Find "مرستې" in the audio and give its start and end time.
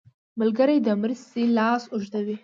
1.01-1.43